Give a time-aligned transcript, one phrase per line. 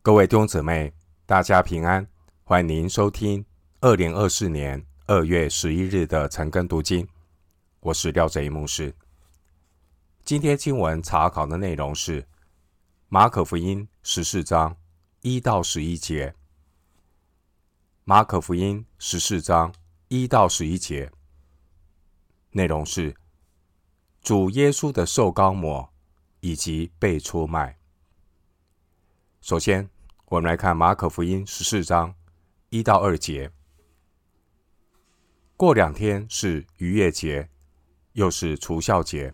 [0.00, 0.94] 各位弟兄姊妹，
[1.26, 2.06] 大家平安！
[2.44, 3.44] 欢迎您收听
[3.80, 7.06] 二零二四年二月十一日的晨更读经。
[7.80, 8.94] 我是廖哲一牧师。
[10.24, 12.26] 今天经文查考的内容是
[13.08, 14.76] 马可福音十四章
[15.20, 16.32] 一到十一节。
[18.04, 19.74] 马可福音十四章
[20.06, 21.10] 一到十一节
[22.52, 23.14] 内容是
[24.22, 25.92] 主耶稣的受膏抹
[26.40, 27.77] 以及被出卖。
[29.48, 29.88] 首先，
[30.26, 32.14] 我们来看马可福音十四章
[32.68, 33.50] 一到二节。
[35.56, 37.48] 过两天是逾越节，
[38.12, 39.32] 又是除酵节。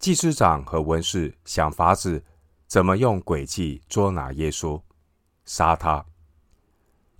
[0.00, 2.24] 祭司长和文士想法子，
[2.66, 4.82] 怎么用诡计捉拿耶稣，
[5.44, 6.04] 杀他。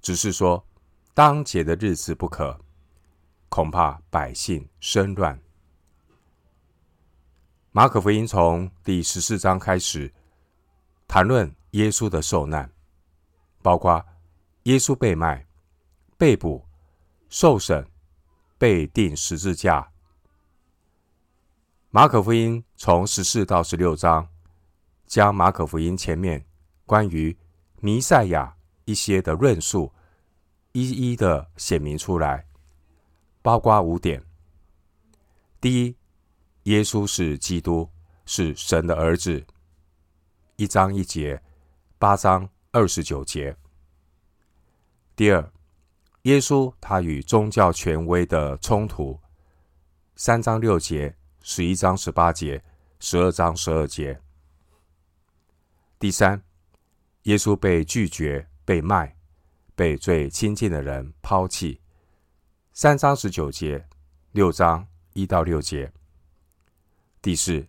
[0.02, 0.66] 只是说，
[1.14, 2.58] 当节的日子不可，
[3.48, 5.40] 恐怕百姓生乱。
[7.70, 10.12] 马可福音从第十四章开始。
[11.14, 12.68] 谈论耶稣的受难，
[13.62, 14.04] 包括
[14.64, 15.46] 耶稣被卖、
[16.18, 16.66] 被捕、
[17.28, 17.86] 受审、
[18.58, 19.92] 被钉十字架。
[21.90, 24.28] 马可福音从十四到十六章，
[25.06, 26.44] 将马可福音前面
[26.84, 27.38] 关于
[27.80, 29.92] 弥赛亚一些的论述，
[30.72, 32.44] 一一的显明出来，
[33.40, 34.20] 包括五点：
[35.60, 35.96] 第一，
[36.64, 37.88] 耶稣是基督，
[38.26, 39.46] 是神的儿子。
[40.56, 41.42] 一章一节，
[41.98, 43.56] 八章二十九节。
[45.16, 45.52] 第二，
[46.22, 49.18] 耶稣他与宗教权威的冲突，
[50.14, 52.62] 三章六节，十一章十八节，
[53.00, 54.20] 十二章十二节。
[55.98, 56.40] 第三，
[57.24, 59.16] 耶稣被拒绝、被卖，
[59.74, 61.80] 被最亲近的人抛弃，
[62.72, 63.88] 三章十九节，
[64.30, 65.92] 六章一到六节。
[67.20, 67.66] 第四，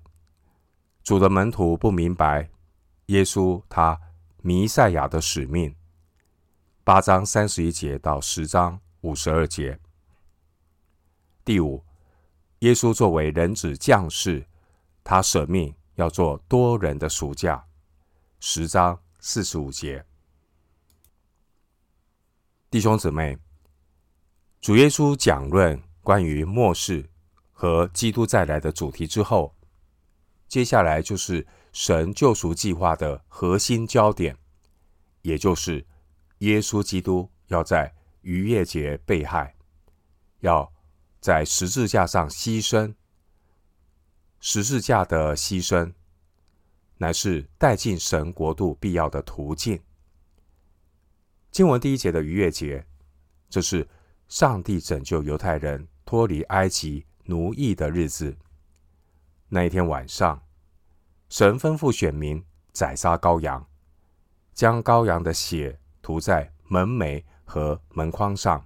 [1.04, 2.52] 主的门徒不明白。
[3.08, 4.00] 耶稣他
[4.42, 5.76] 弥赛亚的使命，
[6.84, 9.80] 八章三十一节到十章五十二节。
[11.44, 11.84] 第五，
[12.60, 14.48] 耶稣作为人子降世，
[15.04, 17.64] 他舍命要做多人的赎价，
[18.40, 20.04] 十章四十五节。
[22.72, 23.38] 弟兄姊妹，
[24.60, 27.08] 主耶稣讲论关于末世
[27.52, 29.56] 和基督再来的主题之后，
[30.48, 31.46] 接下来就是。
[31.76, 34.38] 神救赎计划的核心焦点，
[35.24, 35.86] 也就是
[36.38, 39.54] 耶稣基督要在逾越节被害，
[40.40, 40.72] 要
[41.20, 42.96] 在十字架上牺牲。
[44.40, 45.94] 十字架的牺牲，
[46.96, 49.78] 乃是带进神国度必要的途径。
[51.52, 52.88] 经文第一节的逾越节，
[53.50, 53.86] 这是
[54.30, 58.38] 上帝拯救犹太人脱离埃及奴役的日子。
[59.50, 60.45] 那一天晚上。
[61.28, 63.66] 神吩咐选民宰杀羔羊，
[64.54, 68.64] 将羔羊的血涂在门楣和门框上，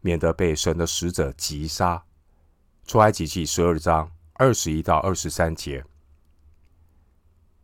[0.00, 2.04] 免得被神的使者击杀。
[2.86, 5.84] 出埃及记十二章二十一到二十三节。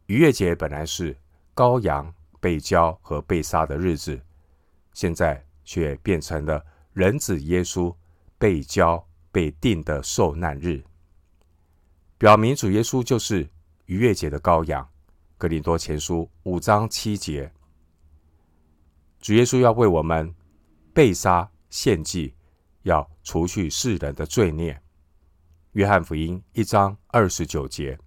[0.06, 1.16] 逾越节本来是
[1.55, 4.21] 羔羊被交和被杀的日子，
[4.93, 6.62] 现在却变成了
[6.93, 7.94] 人子耶稣
[8.37, 10.84] 被交被定的受难日，
[12.19, 13.49] 表明主耶稣就是。
[13.87, 14.89] 逾越节的羔羊，
[15.37, 17.53] 格林多前书五章七节，
[19.21, 20.34] 主耶稣要为我们
[20.95, 22.34] 被杀献祭，
[22.83, 24.81] 要除去世人的罪孽。
[25.73, 27.99] 约翰福音一章二十九节，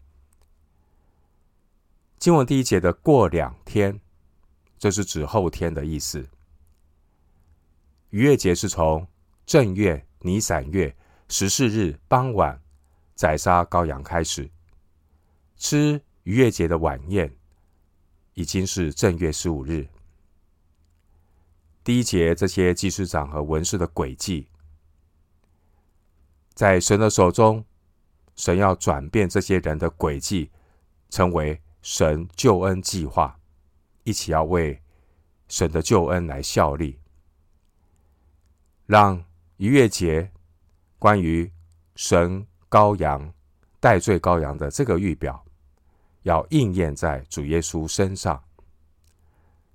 [2.17, 3.99] 经文第一节的过两天，
[4.79, 6.27] 这是指后天的意思。
[8.09, 9.05] 逾越节是从
[9.45, 10.95] 正月尼散月
[11.27, 12.59] 十四日傍晚
[13.15, 14.49] 宰杀羔羊开始。
[15.57, 17.35] 吃逾越节的晚宴，
[18.35, 19.87] 已经是正月十五日。
[21.83, 24.47] 第一节这些祭司长和文士的诡计，
[26.53, 27.65] 在神的手中，
[28.35, 30.51] 神要转变这些人的诡计，
[31.09, 33.39] 成为神救恩计划，
[34.03, 34.81] 一起要为
[35.47, 36.99] 神的救恩来效力，
[38.85, 39.23] 让
[39.55, 40.29] 逾越节
[40.99, 41.51] 关于
[41.95, 43.33] 神羔羊
[43.79, 45.46] 代罪羔羊的这个预表。
[46.27, 48.43] 要应验在主耶稣身上，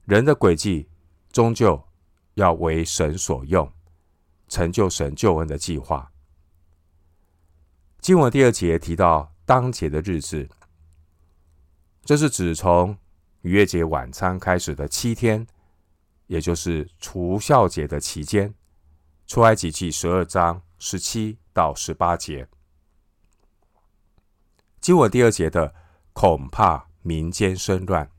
[0.05, 0.87] 人的诡计
[1.33, 1.83] 终究
[2.35, 3.73] 要为神所用，
[4.49, 6.13] 成就神救恩的计划。
[8.01, 10.47] 经文第二节提到当节的日子，
[12.05, 12.99] 这是指从
[13.41, 15.47] 逾越节晚餐开始的七天，
[16.27, 18.53] 也就是除酵节的期间。
[19.27, 22.47] 出埃及记十二章十七到十八节。
[24.83, 25.75] 经文第二节的。
[26.13, 28.11] 恐怕民间生乱，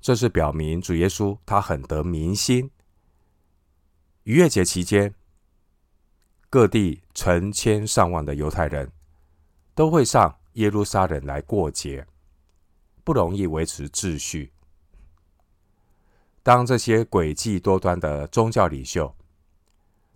[0.00, 2.70] 这是表明主耶稣他很得民心。
[4.24, 5.14] 逾越节期间，
[6.48, 8.92] 各地成千上万的犹太人
[9.74, 12.06] 都会上耶路撒冷来过节，
[13.02, 14.52] 不容易维持秩序。
[16.42, 19.14] 当这些诡计多端的宗教领袖，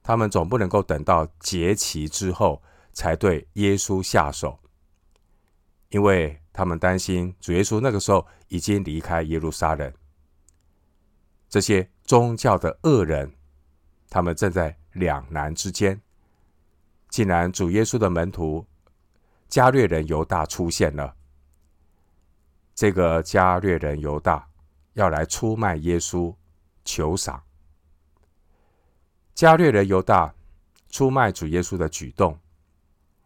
[0.02, 2.62] 他们总不能够等到节期之后
[2.92, 4.58] 才对耶稣下手，
[5.88, 9.92] 因为他们担心主耶稣那个时候已经离开耶路撒冷。
[11.50, 13.30] 这些宗教的恶人，
[14.08, 16.00] 他们正在两难之间。
[17.10, 18.66] 既然主耶稣的门徒
[19.48, 21.14] 加略人犹大出现了，
[22.74, 24.48] 这个加略人犹大。
[24.94, 26.32] 要来出卖耶稣，
[26.84, 27.42] 求赏。
[29.34, 30.32] 加略人犹大
[30.88, 32.38] 出卖主耶稣的举动，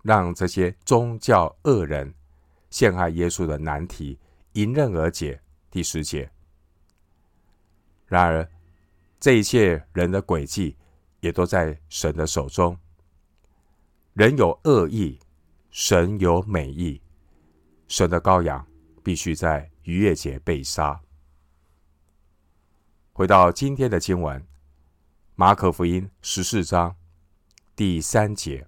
[0.02, 2.14] 让这些宗教恶人
[2.70, 4.18] 陷害耶稣的难题
[4.52, 5.40] 迎刃而解。
[5.70, 6.30] 第十节。
[8.06, 8.50] 然而，
[9.20, 10.76] 这一切人的诡计
[11.20, 12.76] 也都在神的手中。
[14.14, 15.20] 人有恶意，
[15.70, 17.00] 神有美意。
[17.86, 18.66] 神的羔羊
[19.02, 20.98] 必须在逾越节被杀。
[23.12, 24.40] 回到今天的经文，
[25.34, 26.96] 《马可福音》十四章
[27.76, 28.66] 第三节，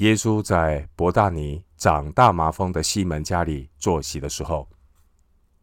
[0.00, 4.66] 耶稣在伯大尼长大麻风的西门家里坐席的时候，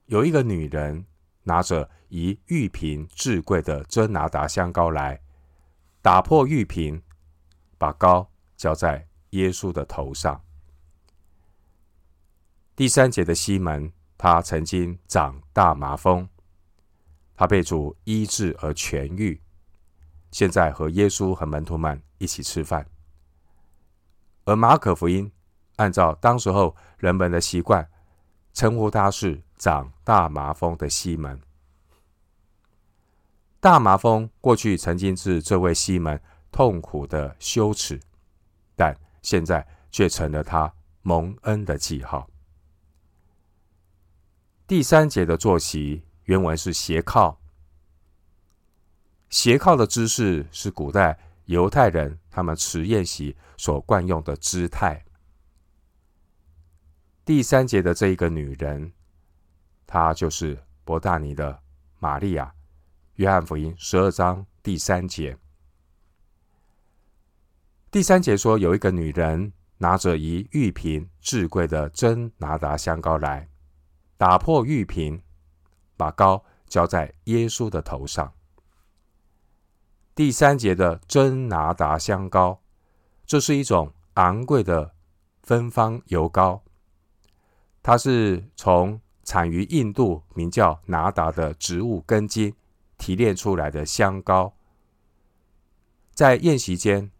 [0.05, 1.03] 有一个女人
[1.41, 5.19] 拿着一玉瓶至贵的真拿达香膏来，
[6.03, 7.01] 打破玉瓶，
[7.79, 10.39] 把膏浇在耶稣的头上。
[12.75, 16.29] 第三节的西门，他曾经长大麻风。
[17.35, 19.41] 他被主医治而痊愈，
[20.29, 22.87] 现在和耶稣和门徒们一起吃饭。
[24.47, 25.29] 而马可福音
[25.75, 27.87] 按照当时候人们的习惯，
[28.53, 31.39] 称呼他是长大麻风的西门。
[33.59, 37.99] 大麻风过去曾经是这位西门痛苦的羞耻，
[38.73, 42.29] 但现在却成了他蒙恩的记号。
[44.65, 46.03] 第三节的坐席。
[46.27, 47.39] 原文是斜靠，
[49.29, 55.03] 斜靠的姿势是古代犹太人他们持宴席所惯用的姿态。
[57.25, 58.93] 第三节的这一个女人，
[59.87, 61.63] 她就是伯大尼的
[61.97, 62.53] 玛利亚。
[63.15, 65.35] 约翰福音十二章第三节，
[67.89, 73.49] 第三节说有一个女人拿着一玉瓶至贵的真拿达香膏来，
[74.15, 75.23] 打破玉瓶。
[75.95, 78.31] 把膏浇在耶稣的头上。
[80.17, 82.59] 第三节的真拿达香膏，
[83.23, 84.95] 这是一种昂贵的
[85.43, 86.63] 芬芳油膏，
[87.83, 92.51] 它是从产于印度名叫拿达的植物根茎
[92.97, 94.55] 提炼出来的香膏。
[96.15, 97.11] 在宴席间，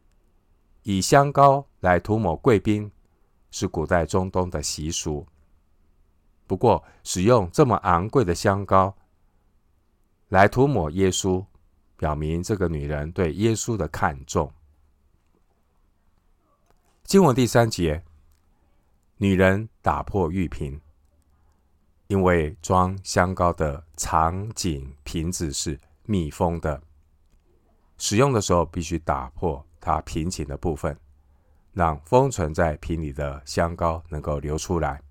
[0.82, 2.92] 以香膏来涂抹贵宾，
[3.52, 5.28] 是古代中东的习俗。
[6.48, 8.98] 不过，使用这么昂贵的香膏
[10.30, 11.46] 来涂抹耶稣，
[11.98, 14.54] 表明这个女人对耶稣的看重。
[17.04, 18.04] 经文第三节，
[19.18, 20.80] 女人打破玉瓶，
[22.08, 26.82] 因为装香膏的长颈瓶子是密封的，
[27.98, 30.98] 使用的时候必须打破它瓶颈的部分，
[31.74, 35.02] 让封存在瓶里的香膏能够流出来。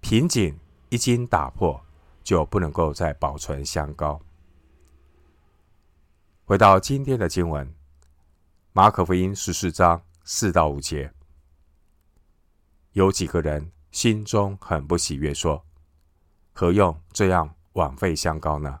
[0.00, 0.58] 瓶颈
[0.88, 1.84] 一经打破，
[2.22, 4.20] 就不能够再保存香膏。
[6.46, 7.74] 回到今天的经文，
[8.74, 11.10] 马可福音十四章四到五节，
[12.92, 15.64] 有几个人心中很不喜悦，说
[16.52, 18.80] ：“何用这样枉费香膏呢？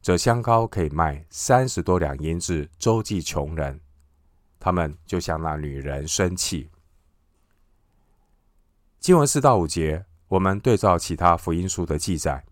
[0.00, 3.78] 这香膏可以卖三十多两银子，周济穷人。”
[4.58, 6.70] 他们就向那女人生气。
[8.98, 10.06] 经文四到五节。
[10.28, 12.42] 我们对照其他福音书的记载，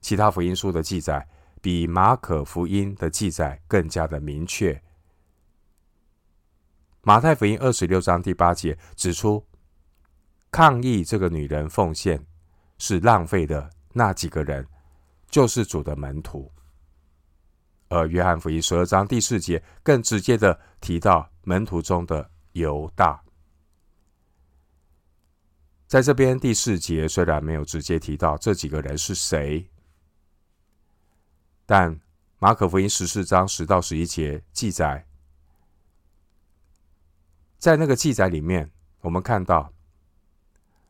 [0.00, 1.28] 其他福音书的记载
[1.60, 4.82] 比马可福音的记载更加的明确。
[7.02, 9.46] 马太福音二十六章第八节指出，
[10.50, 12.24] 抗议这个女人奉献
[12.78, 14.66] 是浪费的那几个人，
[15.30, 16.50] 就是主的门徒。
[17.88, 23.20] 而约翰福音十二章第四节更直接的提到门徒中的犹大。
[25.86, 29.68] 在这边第四节虽然没有直接提到这几个人是谁，
[31.70, 32.00] 但
[32.40, 35.06] 马可福音十四章十到十一节记载，
[37.58, 38.72] 在那个记载里面，
[39.02, 39.72] 我们看到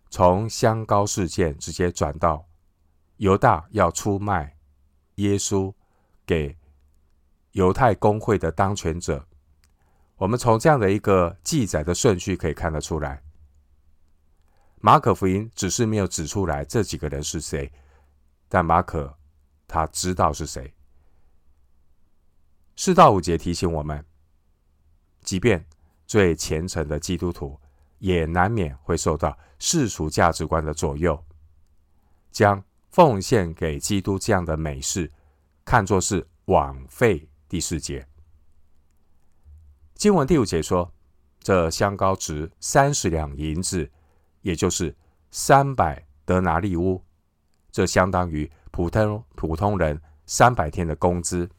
[0.08, 2.48] 从香膏事件直接转到
[3.18, 4.56] 犹大要出卖
[5.16, 5.70] 耶稣
[6.24, 6.56] 给
[7.52, 9.28] 犹太公会的当权者。
[10.16, 13.22] 我们从这样的一个记载的顺序可以看得出来，
[14.76, 17.70] 马可福音只是没有指出来这几个人是谁，
[18.48, 19.18] 但马可
[19.70, 20.74] 他知道是谁。
[22.74, 24.04] 四到五节提醒我们，
[25.22, 25.64] 即便
[26.08, 27.56] 最虔诚的基督徒，
[27.98, 31.24] 也难免会受到世俗价值观的左右，
[32.32, 35.08] 将奉献给基督这样的美事
[35.64, 37.28] 看作是枉费。
[37.48, 38.06] 第四节。
[39.94, 40.92] 经文第五节说
[41.42, 43.90] ：“这香膏值三十两银子，
[44.40, 44.96] 也就是
[45.30, 47.04] 三百德拿利乌，
[47.70, 48.50] 这相当于
[48.80, 51.50] 普通普通人三百天的工资。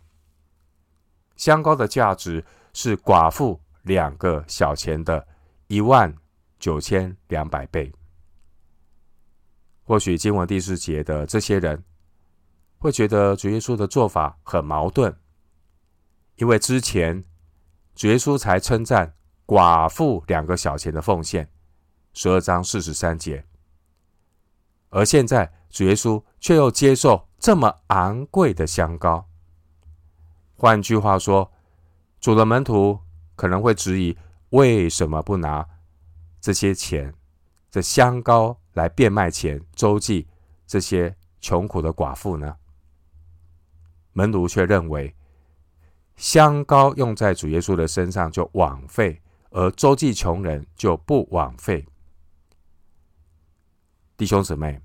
[1.36, 5.28] 香膏的价值是寡妇两个小钱的
[5.68, 6.12] 一万
[6.58, 7.94] 九千两百倍。
[9.84, 11.84] 或许经文第四节的这些人
[12.80, 15.16] 会觉得主耶稣的做法很矛盾，
[16.38, 17.24] 因为之前。”
[17.94, 19.14] 主耶稣才称赞
[19.46, 21.48] 寡妇两个小钱的奉献，
[22.14, 23.46] 十二章四十三节，
[24.90, 29.26] 而现在主耶稣却又接受这么昂贵的香膏。
[30.58, 31.50] 换句话说，
[32.20, 33.00] 主的门徒
[33.38, 34.18] 可能会质疑：
[34.50, 35.66] 为什么不拿
[36.42, 37.14] 这些钱、
[37.70, 40.28] 这香膏来变卖钱周济
[40.68, 42.58] 这些穷苦的寡妇呢？
[44.12, 45.16] 门徒却认为。
[46.18, 49.20] 香膏用在主耶稣的身上就枉费，
[49.50, 51.84] 而周济穷人就不枉费。
[54.18, 54.80] 弟兄姊妹，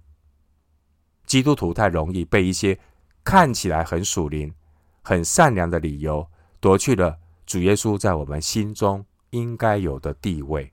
[1.26, 2.78] 基督徒太容易被一些
[3.22, 4.54] 看起来很属灵、
[5.02, 6.26] 很善良的理由
[6.60, 10.72] 夺去了主耶稣在我们心中应该有的地位。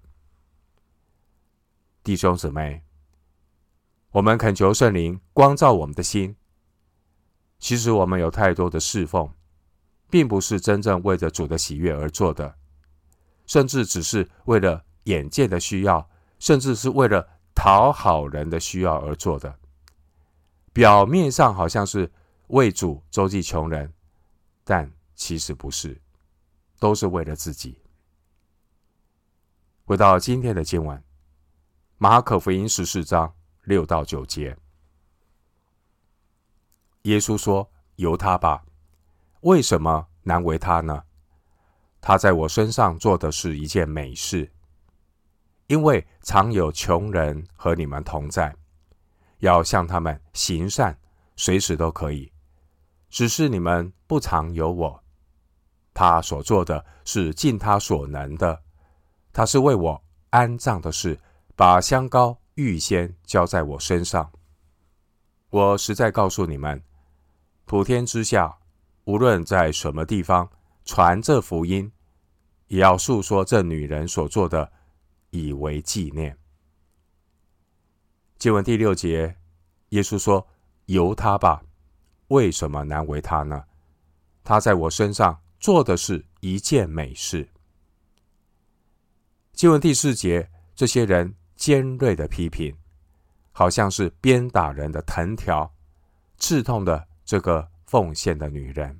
[2.03, 2.83] 弟兄姊妹，
[4.11, 6.35] 我们恳求圣灵光照我们的心。
[7.59, 9.29] 其实我们有太多的侍奉。
[10.09, 12.53] 并不是真正为着主的喜悦而做的，
[13.47, 16.07] 甚至只是为了眼见的需要，
[16.37, 19.57] 甚至是为了讨好人的需要而做的。
[20.73, 22.11] 表面上好像是
[22.47, 23.93] 为主周济穷人，
[24.63, 26.01] 但其实不是，
[26.79, 27.79] 都是为了自己。
[29.85, 31.01] 回到今天的经文，
[31.99, 33.31] 马可福音十四章
[33.65, 34.57] 六到九节，
[37.03, 38.65] 耶稣说：“由他吧。”
[39.41, 41.03] 为什么难为他呢？
[42.01, 44.51] 他在我身上做的是一件美事，
[45.67, 48.55] 因为常有穷人和你们同在，
[49.43, 50.97] 要向他们行善，
[51.35, 52.31] 随时都可以。
[53.09, 55.03] 只是你们不常有我。
[55.93, 58.63] 他所做的是尽他所能的，
[59.33, 61.19] 他是为我安葬的事，
[61.57, 64.31] 把香膏预先浇在我身上。
[65.49, 66.81] 我实在告诉你们，
[67.65, 68.57] 普天之下。
[69.05, 70.49] 无论在什么地方
[70.85, 71.91] 传这福音，
[72.69, 74.71] 也要述说这女人所做的，
[75.31, 76.37] 以为纪念。
[78.37, 79.37] 经文第六节，
[79.89, 80.47] 耶稣说
[80.87, 81.63] ：“由他吧，
[82.27, 83.65] 为什么难为他呢？
[84.43, 87.49] 他在我身上做的是一件美事。”
[89.53, 92.75] 经文第四节，这些人尖锐的批评，
[93.51, 95.73] 好像是鞭打人的藤条，
[96.37, 97.69] 刺痛的这个。
[97.85, 98.99] 奉献的女人，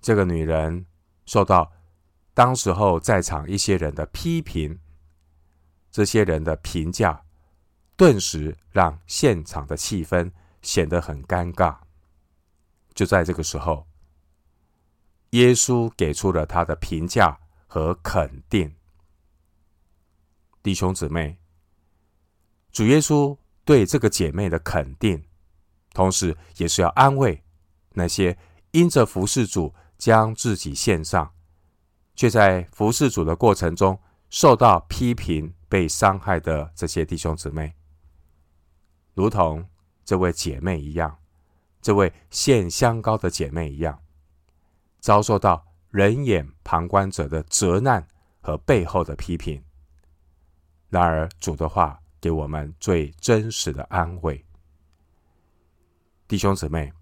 [0.00, 0.84] 这个女人
[1.26, 1.70] 受到
[2.32, 4.80] 当时候在场一些人的批评，
[5.92, 7.23] 这些人的评价，
[7.96, 10.30] 顿时让现场的气氛
[10.62, 11.76] 显得很尴尬。
[12.94, 13.86] 就在这个时候，
[15.30, 18.74] 耶稣给出了他的评价和肯定。
[20.62, 21.38] 弟兄姊妹，
[22.72, 25.24] 主耶稣对这个姐妹的肯定。
[25.92, 27.44] 同时，也是要安慰
[27.90, 28.36] 那些
[28.72, 31.32] 因着服侍主将自己献上，
[32.16, 37.74] 却在服侍主的过程中受到批评、被伤害的这些弟兄姊妹，
[39.14, 39.66] 如同
[40.04, 41.18] 这位姐妹一样，
[41.80, 44.02] 这位献香膏的姐妹一样，
[45.00, 48.06] 遭受到人眼旁观者的责难
[48.40, 49.62] 和背后的批评。
[50.88, 54.44] 然而，主的话给我们最真实的安慰。
[56.28, 56.92] 弟兄姊妹，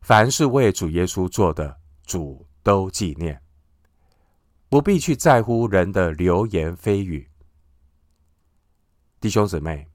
[0.00, 3.42] 凡是为主耶稣做的，主都纪念，
[4.68, 7.28] 不必去在乎人的流言蜚语。
[9.20, 9.86] 弟兄姊妹，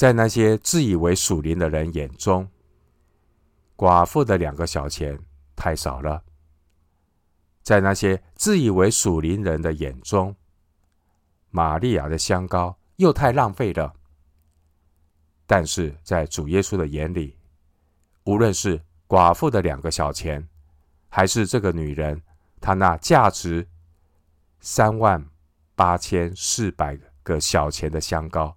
[0.00, 2.48] 在那些自以为属灵的人眼中，
[3.76, 5.20] 寡妇的两个小钱
[5.54, 6.22] 太少了；
[7.62, 10.34] 在那些自以为属灵人的眼中，
[11.50, 13.92] 玛利亚的香膏又太浪费了。
[15.46, 17.36] 但是在主耶稣的眼里，
[18.24, 20.48] 无论是寡妇的两个小钱，
[21.10, 22.22] 还是这个女人
[22.58, 23.68] 她那价值
[24.60, 25.22] 三万
[25.74, 28.56] 八千四百个小钱的香膏，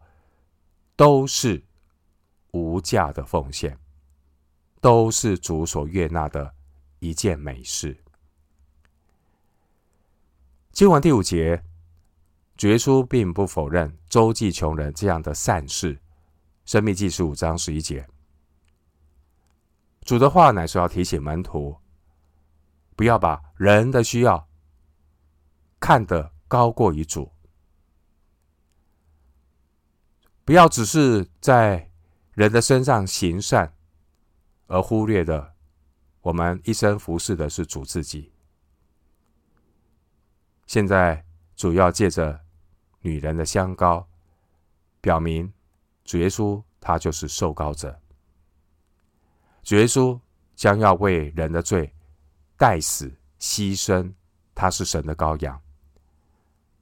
[1.04, 1.62] 都是
[2.52, 3.78] 无价的奉献，
[4.80, 6.56] 都是主所悦纳的
[7.00, 8.02] 一件美事。
[10.72, 11.62] 经文第五节，
[12.56, 16.00] 主耶稣并不否认周济穷人这样的善事。
[16.64, 18.08] 生命记十五章十一节，
[20.04, 21.76] 主的话乃是要提醒门徒，
[22.96, 24.48] 不要把人的需要
[25.82, 27.30] 看得高过于主，
[30.46, 31.90] 不要只是在
[32.34, 33.74] 人的身上行善，
[34.68, 35.54] 而忽略了
[36.22, 38.32] 我们一生服侍的是主自己。
[40.66, 41.24] 现在
[41.56, 42.40] 主要借着
[43.02, 44.08] 女人的香膏，
[45.02, 45.52] 表明。
[46.06, 47.98] 主耶稣他就是受膏者，
[49.64, 50.20] 主耶稣
[50.54, 51.90] 将要为人的罪
[52.58, 53.10] 代死
[53.40, 54.12] 牺牲，
[54.54, 55.58] 他是神的羔羊。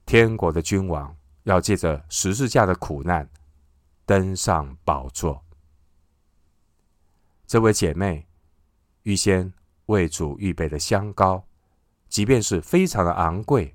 [0.08, 3.30] 天国的君王要借着十字架的苦难
[4.12, 5.42] 登上宝座。
[7.48, 8.28] 这位姐妹
[9.04, 9.54] 预先
[9.86, 11.42] 为主预备的香膏，
[12.10, 13.74] 即便是非常的昂贵，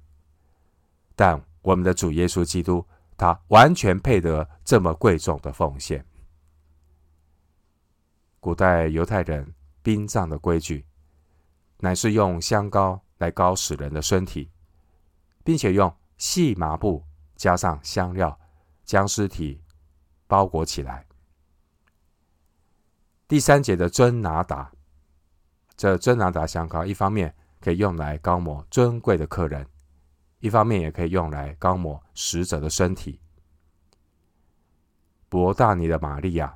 [1.14, 2.87] 但我们的主耶稣基督。
[3.16, 6.05] 他完全配得这么贵重的奉献。
[8.38, 10.85] 古代犹太人殡葬的规矩，
[11.78, 14.50] 乃是用香膏来膏死人的身体，
[15.43, 17.02] 并且用细麻布
[17.37, 18.38] 加上香料，
[18.85, 19.62] 将尸体
[20.26, 21.06] 包裹起来。
[23.28, 24.71] 第三节的真拿达，
[25.76, 29.66] 这真拿达香膏，一方面可以用来膏抹尊贵的客人。
[30.40, 33.21] 一方面也可以用来膏抹死者的身体。
[35.28, 36.54] 伯大尼的玛利亚，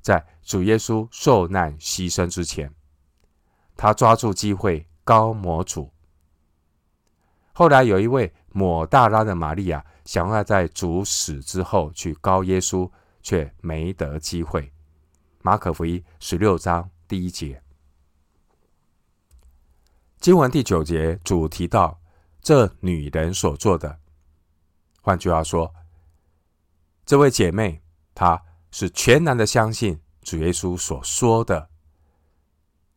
[0.00, 2.72] 在主耶稣受难牺牲之前，
[3.76, 5.92] 他抓住机会膏抹主。
[7.52, 12.90] 后来有一位抹大拉的玛利亚，想要在主死之后去告耶稣，
[13.22, 14.72] 却没得机会。
[15.40, 17.62] 马可福音十六章第一节，
[20.18, 21.98] 经文第九节，主提到。
[22.44, 24.00] 这女人所做的，
[25.00, 25.72] 换句话说，
[27.06, 27.80] 这位姐妹
[28.16, 31.70] 她是全然的相信主耶稣所说的。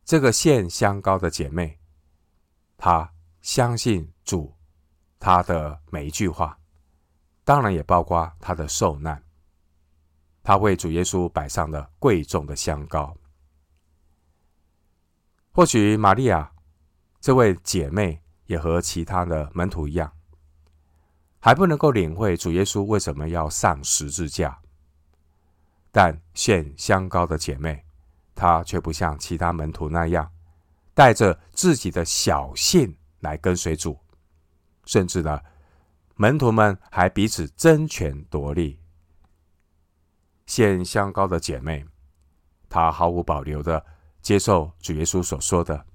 [0.04, 1.78] 这个献香膏的姐妹，
[2.76, 3.08] 她
[3.40, 4.52] 相信主，
[5.20, 6.58] 她的每一句话，
[7.46, 9.22] 当然也包括她的受难。
[10.42, 13.16] 她为主耶稣摆上了贵重的香膏。
[15.52, 16.52] 或许玛利亚
[17.22, 18.20] 这位姐妹。
[18.46, 20.12] 也和其他的门徒一样，
[21.40, 24.56] 还不能够领会主耶稣为什么要上十字架。
[25.90, 27.84] 但献香膏的姐妹，
[28.36, 30.30] 她却不像其他门徒那样，
[30.94, 33.98] 带着自己的小信来跟随主，
[34.84, 35.42] 甚至呢，
[36.16, 38.80] 门徒们还彼此争权夺利。
[40.44, 41.86] 献香膏的姐妹，
[42.68, 43.86] 她毫无保留的
[44.20, 45.86] 接受主耶稣所说的。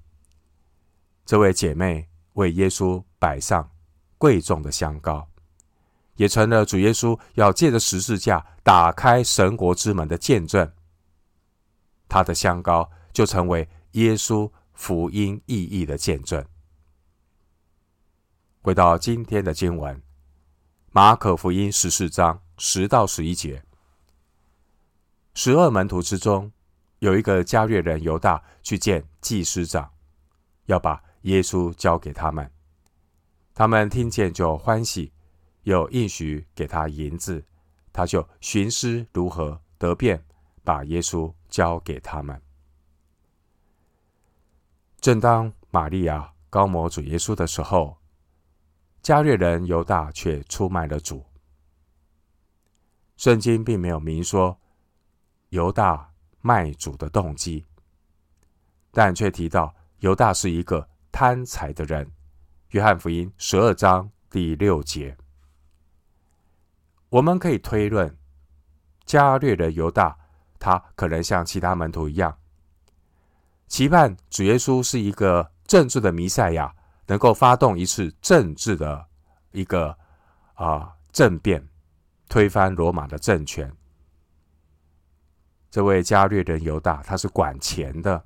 [1.24, 2.08] 这位姐妹。
[2.34, 3.70] 为耶稣摆上
[4.16, 5.28] 贵重的香膏，
[6.16, 10.72] 也成了主耶稣要借着十字架打开神国之门的见证。
[12.08, 16.42] 他的香膏就成为耶稣福音意义的见证。
[18.62, 20.02] 回到今天的经文，
[20.94, 23.64] 马可福音十四章十到十一节，
[25.32, 26.52] 十二门徒之中
[26.98, 29.90] 有一个加略人犹大去见祭司长，
[30.66, 31.02] 要把。
[31.22, 32.50] 耶稣交给他们，
[33.54, 35.12] 他们听见就欢喜，
[35.62, 37.44] 又应许给他银子，
[37.92, 40.20] 他就寻思如何得便
[40.64, 42.42] 把耶稣交给他们。
[45.00, 47.96] 正当玛利亚高摩主耶稣的时候，
[49.02, 51.24] 加略人犹大却出卖了主。
[53.16, 54.58] 圣经并没有明说
[55.50, 57.66] 犹大卖主的动机，
[58.90, 60.88] 但却提到犹大是一个。
[61.14, 62.10] 贪财的人，
[62.70, 65.14] 约翰福音十二章第六节，
[67.10, 68.16] 我们可以推论，
[69.04, 70.16] 加略人犹大，
[70.58, 72.38] 他可能像其他门徒一样，
[73.68, 76.74] 期盼主耶稣是一个政治的弥赛亚，
[77.06, 79.06] 能够发动一次政治的
[79.50, 79.96] 一个
[80.54, 81.66] 啊、政变，
[82.28, 83.70] 推翻罗马的政权。
[85.70, 88.24] 这位加略人犹大，他是管钱的。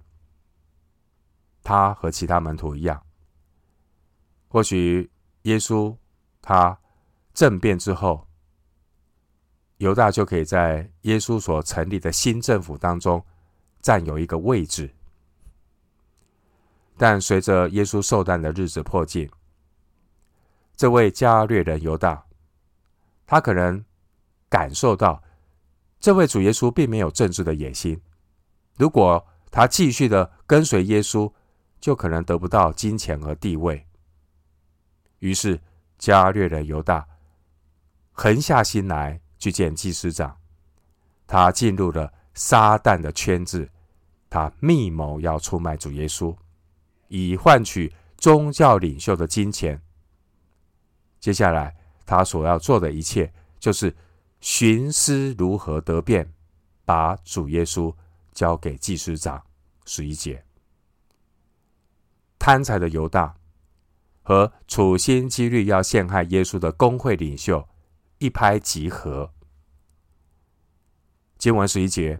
[1.62, 3.04] 他和其他门徒一样，
[4.46, 5.10] 或许
[5.42, 5.96] 耶稣
[6.40, 6.78] 他
[7.34, 8.26] 政变之后，
[9.78, 13.24] 犹大就可以在耶稣所成立的新政府当中
[13.80, 14.94] 占有一个位置。
[16.96, 19.30] 但随着耶稣受难的日子迫近，
[20.76, 22.24] 这位加略人犹大，
[23.26, 23.84] 他可能
[24.48, 25.22] 感受到
[26.00, 28.00] 这位主耶稣并没有政治的野心。
[28.76, 31.32] 如果他继续的跟随耶稣，
[31.80, 33.86] 就可能得不到金钱和地位。
[35.18, 35.60] 于是，
[35.98, 37.06] 加略人犹大
[38.12, 40.36] 横下心来去见祭司长，
[41.26, 43.68] 他进入了撒旦的圈子，
[44.28, 46.36] 他密谋要出卖主耶稣。
[47.08, 49.80] 以换取宗教领袖的金钱。
[51.20, 53.94] 接下来，他所要做的一切，就是
[54.40, 56.32] 寻思如何得便，
[56.84, 57.94] 把主耶稣
[58.32, 59.42] 交给祭司长。
[59.84, 60.44] 十一节，
[62.38, 63.36] 贪财的犹大
[64.22, 67.68] 和处心积虑要陷害耶稣的公会领袖
[68.18, 69.32] 一拍即合。
[71.38, 72.18] 经文十一节，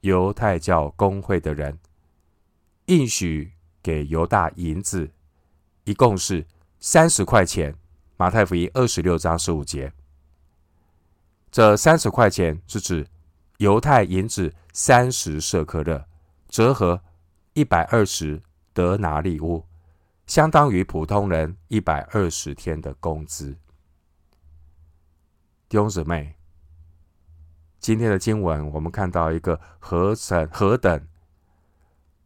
[0.00, 1.78] 犹太教公会的人。
[2.88, 5.10] 应许给犹大银子，
[5.84, 6.46] 一共是
[6.80, 7.74] 三十块钱。
[8.16, 9.92] 马太福音二十六章十五节，
[11.52, 13.06] 这三十块钱是指
[13.58, 16.06] 犹太银子三十舍客勒，
[16.48, 17.00] 折合
[17.52, 19.64] 一百二十德拿利乌，
[20.26, 23.52] 相当于普通人一百二十天的工资。
[25.68, 26.36] 弟兄姊妹，
[27.78, 31.06] 今天的经文，我们看到一个何等何等。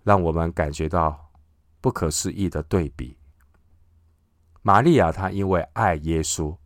[0.02, 1.32] 让我们感觉到
[1.80, 3.16] 不可思议的对比。
[4.62, 6.56] 玛利亚她因为爱耶稣，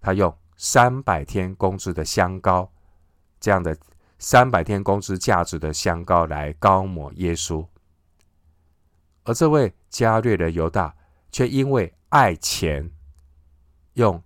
[0.00, 2.72] 她用三百天工资的香膏，
[3.38, 3.76] 这样的
[4.18, 7.66] 三百天工资价值的香膏来膏抹耶稣。
[9.24, 10.94] 而这位加略的犹大
[11.30, 12.90] 却因为爱钱，
[13.94, 14.22] 用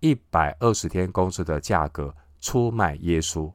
[0.00, 3.52] 一百二十天工资的价格出卖耶稣。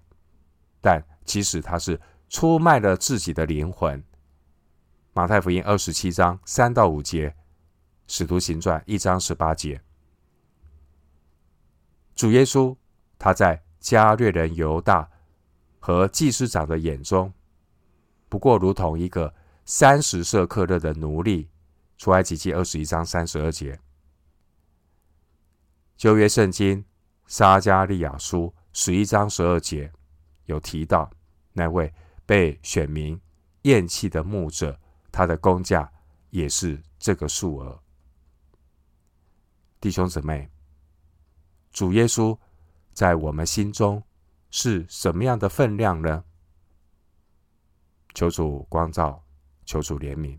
[0.81, 4.03] 但其实他是出卖了自己的灵魂。
[5.13, 7.35] 马太福音二十七章三到五节，
[8.07, 9.81] 使徒行传一章十八节，
[12.15, 12.73] 主耶稣
[13.19, 15.09] 他在加略人犹大
[15.79, 17.33] 和祭司长的眼中，
[18.29, 19.33] 不过如同一个
[19.65, 21.49] 三十舍客勒的奴隶。
[21.97, 23.79] 出埃及记二十一章三十二节，
[25.95, 26.83] 旧约圣经
[27.27, 29.91] 撒迦利亚书十一章十二节
[30.45, 31.11] 有提到
[31.53, 31.93] 那位
[32.25, 33.21] 被选民
[33.63, 34.79] 厌弃的牧者。
[35.11, 35.91] 他的工价
[36.29, 37.79] 也是这个数额。
[39.79, 40.49] 弟兄姊妹，
[41.71, 42.37] 主耶稣
[42.93, 44.01] 在我们心中
[44.49, 46.23] 是什么样的分量呢？
[48.13, 49.23] 求主光照，
[49.65, 50.37] 求主怜悯。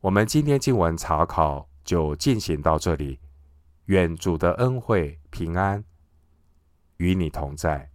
[0.00, 3.18] 我们今天经文查考就进行到这里。
[3.86, 5.84] 愿主的恩惠平安
[6.96, 7.88] 与你同在。